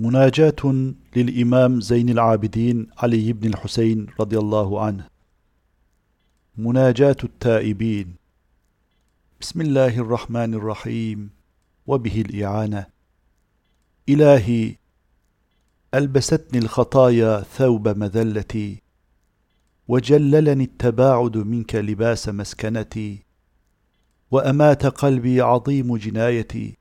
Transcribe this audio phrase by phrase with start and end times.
[0.00, 5.06] مناجاة للإمام زين العابدين علي بن الحسين رضي الله عنه.
[6.56, 8.14] مناجاة التائبين.
[9.40, 11.30] بسم الله الرحمن الرحيم.
[11.86, 12.86] وبه الإعانة.
[14.08, 14.74] إلهي
[15.94, 18.82] ألبستني الخطايا ثوب مذلتي
[19.88, 23.18] وجللني التباعد منك لباس مسكنتي
[24.30, 26.79] وأمات قلبي عظيم جنايتي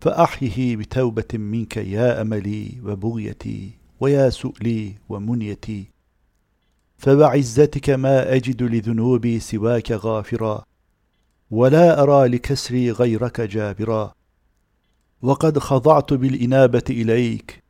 [0.00, 3.70] فأحيه بتوبة منك يا أملي وبغيتي
[4.00, 5.84] ويا سؤلي ومنيتي
[6.98, 10.64] فبعزتك ما أجد لذنوبي سواك غافرا
[11.50, 14.12] ولا أرى لكسري غيرك جابرا
[15.22, 17.62] وقد خضعت بالإنابة إليك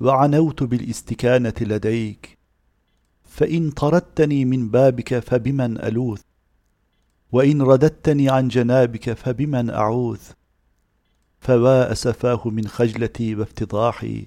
[0.00, 2.38] وعنوت بالإستكانة لديك
[3.24, 6.18] فإن طردتني من بابك فبمن ألوذ
[7.32, 10.20] وإن رددتني عن جنابك فبمن أعوذ
[11.40, 14.26] فوا أسفاه من خجلتي وافتضاحي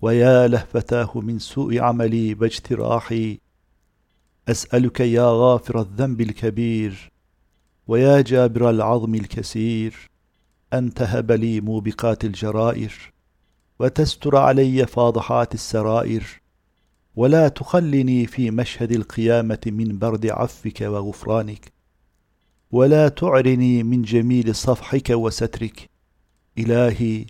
[0.00, 3.38] ويا لهفتاه من سوء عملي واجتراحي.
[4.48, 7.12] أسألك يا غافر الذنب الكبير
[7.88, 10.10] ويا جابر العظم الكسير
[10.72, 13.12] أن تهب لي موبقات الجرائر
[13.78, 16.40] وتستر علي فاضحات السرائر
[17.16, 21.72] ولا تخلني في مشهد القيامة من برد عفك وغفرانك
[22.70, 25.91] ولا تعرني من جميل صفحك وسترك.
[26.58, 27.26] إلهي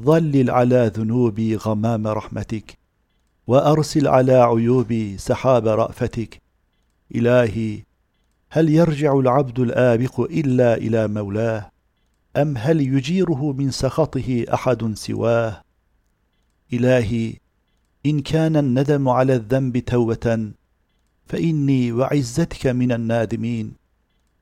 [0.00, 2.78] ظلل على ذنوبي غمام رحمتك
[3.46, 6.40] وأرسل على عيوبي سحاب رأفتك.
[7.14, 7.82] إلهي
[8.50, 11.70] هل يرجع العبد الآبق إلا إلى مولاه؟
[12.36, 15.62] أم هل يجيره من سخطه أحد سواه؟
[16.72, 17.34] إلهي
[18.06, 20.50] إن كان الندم على الذنب توبة
[21.26, 23.72] فإني وعزتك من النادمين.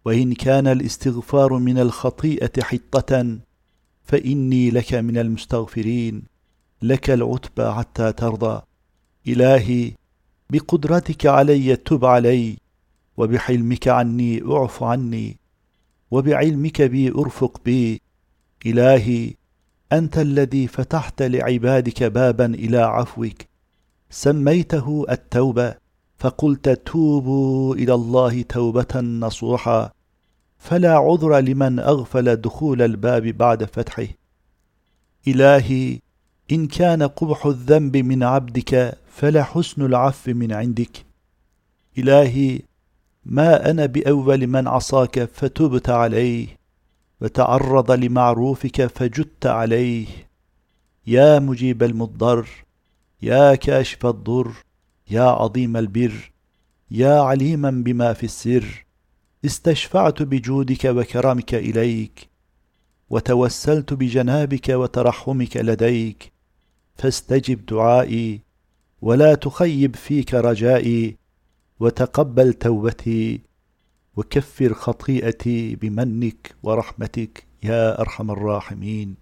[0.04, 3.38] وإن كان الاستغفار من الخطيئة حطة
[4.08, 6.22] فإني لك من المستغفرين
[6.82, 8.62] لك العتبى حتى ترضى.
[9.28, 9.92] إلهي
[10.50, 12.56] بقدرتك علي تب علي
[13.16, 15.36] وبحلمك عني أعف عني
[16.10, 18.00] وبعلمك بي أرفق بي.
[18.66, 19.34] إلهي
[19.92, 23.36] أنت الذي فتحت لعبادك بابا إلى عفوك.
[24.10, 25.74] سميته التوبة
[26.18, 29.90] فقلت توبوا إلى الله توبة نصوحا.
[30.58, 34.06] فلا عذر لمن أغفل دخول الباب بعد فتحه.
[35.28, 35.98] إلهي
[36.52, 41.04] إن كان قبح الذنب من عبدك فلا حسن العفو من عندك.
[41.98, 42.60] إلهي
[43.24, 46.46] ما أنا بأول من عصاك فتبت عليه
[47.20, 50.06] وتعرض لمعروفك فجدت عليه.
[51.06, 52.48] يا مجيب المضطر
[53.22, 54.52] يا كاشف الضر
[55.10, 56.30] يا عظيم البر
[56.90, 58.87] يا عليما بما في السر.
[59.44, 62.28] استشفعت بجودك وكرمك إليك
[63.10, 66.32] وتوسلت بجنابك وترحمك لديك
[66.94, 68.40] فاستجب دعائي
[69.02, 71.16] ولا تخيب فيك رجائي
[71.80, 73.40] وتقبل توبتي
[74.16, 79.16] وكفر خطيئتي بمنك ورحمتك يا أرحم الراحمين.